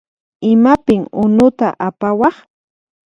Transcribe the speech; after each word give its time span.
Imapin 0.51 1.01
unuta 1.23 1.67
apawaq? 1.87 2.35